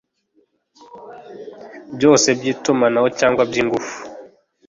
[1.95, 3.95] byose by itumanaho cyangwa by ingufu